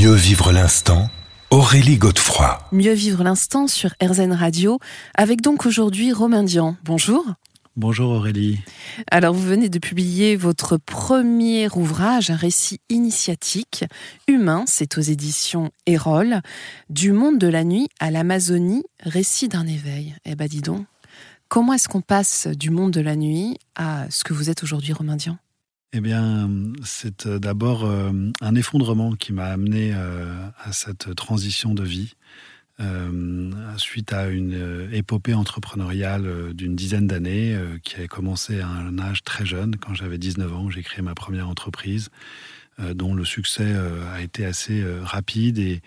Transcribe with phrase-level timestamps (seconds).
[0.00, 1.10] Mieux vivre l'instant
[1.50, 2.58] Aurélie Godefroy.
[2.72, 4.78] Mieux vivre l'instant sur RZN Radio,
[5.14, 6.74] avec donc aujourd'hui Romain Dian.
[6.84, 7.26] Bonjour.
[7.76, 8.60] Bonjour Aurélie.
[9.10, 13.84] Alors vous venez de publier votre premier ouvrage, un récit initiatique,
[14.26, 16.40] humain, c'est aux éditions Erol,
[16.88, 20.16] du monde de la nuit à l'Amazonie, récit d'un éveil.
[20.24, 20.86] Eh ben dis donc,
[21.48, 24.94] comment est-ce qu'on passe du monde de la nuit à ce que vous êtes aujourd'hui
[24.94, 25.36] Romain Dian?
[25.92, 26.48] Eh bien,
[26.84, 32.14] c'est euh, d'abord euh, un effondrement qui m'a amené euh, à cette transition de vie.
[33.76, 39.44] suite à une épopée entrepreneuriale d'une dizaine d'années qui a commencé à un âge très
[39.44, 42.08] jeune, quand j'avais 19 ans, j'ai créé ma première entreprise,
[42.78, 43.70] dont le succès
[44.14, 45.82] a été assez rapide et,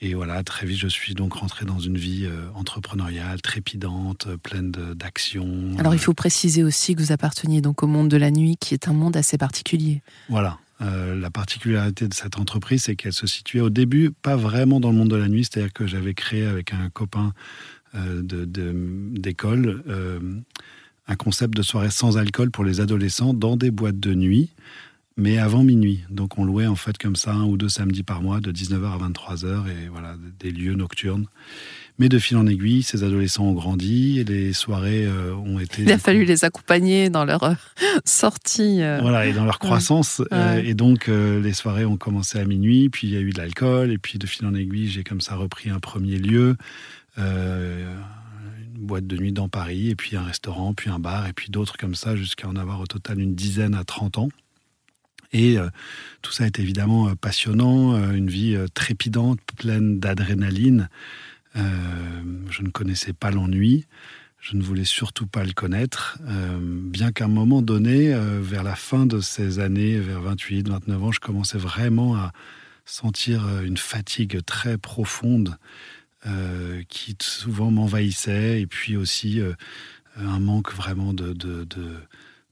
[0.00, 4.70] et voilà, très vite, je suis donc rentré dans une vie euh, entrepreneuriale, trépidante, pleine
[4.70, 5.74] d'actions.
[5.78, 8.74] Alors, il faut préciser aussi que vous apparteniez donc au monde de la nuit, qui
[8.74, 10.02] est un monde assez particulier.
[10.28, 10.58] Voilà.
[10.80, 14.90] Euh, la particularité de cette entreprise, c'est qu'elle se situait au début pas vraiment dans
[14.90, 17.32] le monde de la nuit, c'est-à-dire que j'avais créé avec un copain
[17.96, 19.82] euh, d'école
[21.08, 24.50] un concept de soirée sans alcool pour les adolescents dans des boîtes de nuit
[25.18, 26.04] mais avant minuit.
[26.08, 28.92] Donc on louait en fait comme ça un ou deux samedis par mois de 19h
[28.92, 31.26] à 23h et voilà des lieux nocturnes.
[31.98, 35.82] Mais de fil en aiguille, ces adolescents ont grandi et les soirées euh, ont été.
[35.82, 37.54] Il a fallu les accompagner dans leur euh,
[38.04, 38.80] sortie.
[38.80, 39.00] Euh.
[39.00, 40.22] Voilà, et dans leur croissance.
[40.62, 43.90] et donc, les soirées ont commencé à minuit, puis il y a eu de l'alcool,
[43.90, 46.56] et puis de fil en aiguille, j'ai comme ça repris un premier lieu,
[47.16, 47.96] une
[48.76, 51.76] boîte de nuit dans Paris, et puis un restaurant, puis un bar, et puis d'autres
[51.76, 54.28] comme ça, jusqu'à en avoir au total une dizaine à 30 ans.
[55.32, 55.68] Et euh,
[56.22, 60.88] tout ça est évidemment euh, passionnant, euh, une vie trépidante, pleine d'adrénaline.
[61.54, 63.86] je ne connaissais pas l'ennui.
[64.40, 66.16] Je ne voulais surtout pas le connaître,
[66.62, 71.10] bien qu'à un moment donné, vers la fin de ces années, vers 28, 29 ans,
[71.10, 72.30] je commençais vraiment à
[72.84, 75.58] sentir une fatigue très profonde
[76.88, 79.40] qui souvent m'envahissait, et puis aussi
[80.16, 81.66] un manque vraiment de, de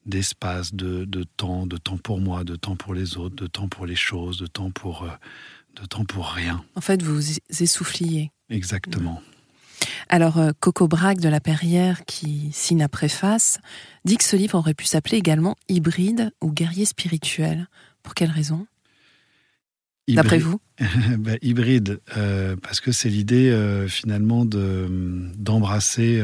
[0.06, 3.68] d'espace, de, de, temps, de temps pour moi, de temps pour les autres, de temps
[3.68, 5.10] pour les choses, de temps pour, euh,
[5.80, 6.64] de temps pour rien.
[6.74, 8.30] En fait, vous essouffliez.
[8.48, 9.20] Exactement.
[10.08, 13.58] Alors, euh, Coco Braque de la Perrière, qui signe la préface,
[14.04, 17.68] dit que ce livre aurait pu s'appeler également Hybride ou Guerrier spirituel.
[18.02, 18.66] Pour quelle raison?
[20.08, 20.60] D'après vous?
[21.18, 26.22] ben, Hybride, euh, parce que c'est l'idée finalement d'embrasser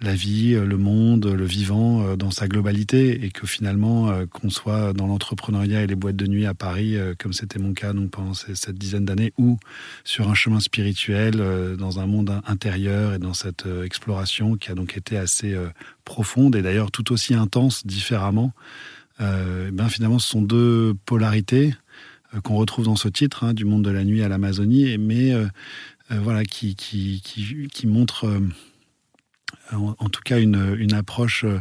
[0.00, 4.26] la vie, euh, le monde, le vivant euh, dans sa globalité et que finalement, euh,
[4.26, 7.92] qu'on soit dans l'entrepreneuriat et les boîtes de nuit à Paris, comme c'était mon cas
[7.92, 9.58] donc pendant cette dizaine d'années, ou
[10.04, 11.42] sur un chemin spirituel,
[11.76, 15.56] dans un monde intérieur et dans cette exploration qui a donc été assez
[16.04, 18.52] profonde et d'ailleurs tout aussi intense différemment,
[19.18, 21.74] ben finalement, ce sont deux polarités
[22.42, 25.32] qu'on retrouve dans ce titre, hein, du monde de la nuit à l'Amazonie, mais
[26.10, 28.28] voilà, qui, qui, qui, qui montrent
[29.72, 31.60] en, tout cas une, approche euh,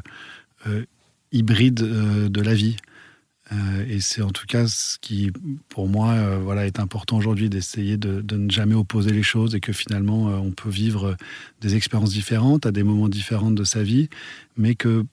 [0.67, 0.85] euh,
[1.31, 2.77] hybride euh, de la vie.
[3.89, 5.31] et c'est en tout cas ce qui,
[5.69, 9.71] pour moi, voilà, est important aujourd'hui d'essayer de, ne jamais opposer les choses et que
[9.71, 11.15] finalement, on peut vivre
[11.61, 14.09] des expériences différentes à des moments différents de sa vie,
[14.57, 15.05] mais que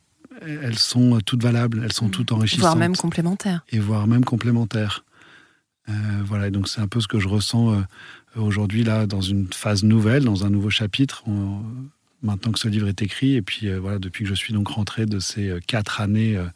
[0.42, 2.10] elles sont toutes valables, elles sont mmh.
[2.10, 2.62] toutes enrichissantes.
[2.62, 3.64] Voire même complémentaires.
[3.70, 5.04] Et voire même complémentaires.
[6.24, 7.82] Voilà, donc c'est un peu ce que je ressens
[8.36, 11.24] aujourd'hui, là, dans une phase nouvelle, dans un nouveau chapitre
[12.24, 13.34] maintenant que ce livre est écrit.
[13.34, 16.36] Et puis euh, voilà, depuis que je suis donc rentré de ces euh, quatre années
[16.36, 16.48] euh,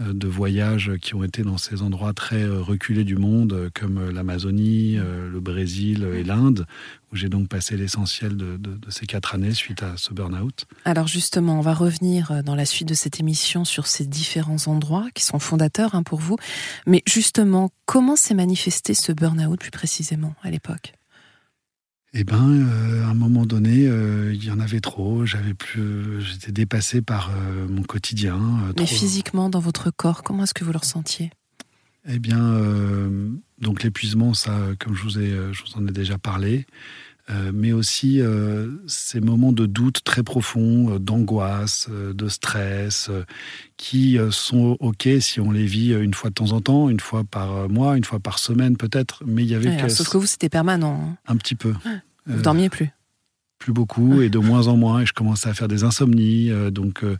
[0.00, 5.40] de voyage qui ont été dans ces endroits très reculés du monde, comme l'Amazonie, le
[5.40, 6.66] Brésil et l'Inde,
[7.10, 10.66] où j'ai donc passé l'essentiel de, ces quatre années suite à ce burn-out.
[10.84, 15.08] Alors justement, on va revenir dans la suite de cette émission sur ces différents endroits
[15.16, 16.36] qui sont fondateurs hein, pour vous.
[16.86, 20.92] Mais justement, comment s'est manifesté ce burn-out plus précisément à l'époque?
[22.14, 25.26] Eh ben, euh, à un moment donné, euh, il y en avait trop.
[25.26, 28.40] J'avais plus, j'étais dépassé par euh, mon quotidien.
[28.78, 31.30] Mais physiquement, dans votre corps, comment est-ce que vous le ressentiez?
[32.10, 32.54] Eh bien,
[33.60, 36.66] donc l'épuisement, ça, comme je vous ai, je vous en ai déjà parlé.
[37.52, 38.20] Mais aussi
[38.86, 43.10] ces moments de doute très profonds, d'angoisse, de stress,
[43.76, 47.24] qui sont OK si on les vit une fois de temps en temps, une fois
[47.24, 49.76] par mois, une fois par semaine peut-être, mais il y avait...
[49.76, 49.88] que...
[49.88, 51.00] Sauf que vous, c'était permanent.
[51.02, 51.16] Hein.
[51.26, 51.74] Un petit peu.
[52.26, 52.90] Vous dormiez plus
[53.58, 56.70] plus beaucoup et de moins en moins et je commençais à faire des insomnies euh,
[56.70, 57.16] donc euh,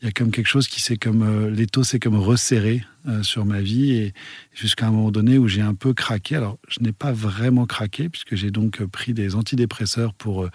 [0.00, 2.84] il y a comme quelque chose qui s'est comme euh, l'étau s'est comme resserré
[3.22, 4.12] sur ma vie et
[4.52, 6.36] jusqu'à un moment donné où j'ai un peu craqué.
[6.36, 10.46] Alors je n'ai pas vraiment craqué puisque j'ai donc pris des antidépresseurs pour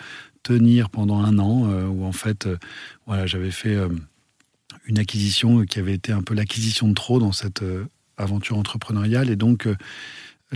[0.44, 2.48] tenir pendant un an où en fait
[3.08, 3.76] voilà j'avais fait
[4.86, 7.64] une acquisition qui avait été un peu l'acquisition de trop dans cette
[8.16, 9.68] aventure entrepreneuriale et donc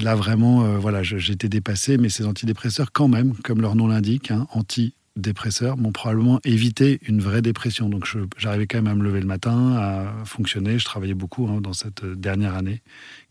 [0.02, 4.48] là vraiment, voilà, j'étais dépassé, mais ces antidépresseurs, quand même, comme leur nom l'indique, hein,
[4.52, 7.90] anti dépresseurs m'ont probablement évité une vraie dépression.
[7.90, 8.08] Donc
[8.38, 10.80] j'arrivais quand même à me lever le matin, à fonctionner.
[10.80, 12.82] Je travaillais beaucoup hein, dans cette dernière année,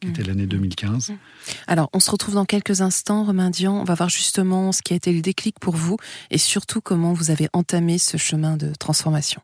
[0.00, 0.26] qui était mmh.
[0.26, 1.10] l'année 2015.
[1.10, 1.14] Mmh.
[1.66, 3.80] Alors on se retrouve dans quelques instants, Romain Dian.
[3.80, 5.96] On va voir justement ce qui a été le déclic pour vous
[6.30, 9.42] et surtout comment vous avez entamé ce chemin de transformation.